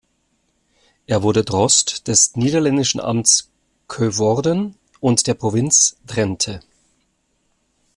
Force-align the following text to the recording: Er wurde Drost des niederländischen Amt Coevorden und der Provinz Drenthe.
Er 1.05 1.21
wurde 1.21 1.43
Drost 1.43 2.07
des 2.07 2.35
niederländischen 2.35 2.99
Amt 2.99 3.47
Coevorden 3.85 4.75
und 4.99 5.27
der 5.27 5.35
Provinz 5.35 5.95
Drenthe. 6.07 6.61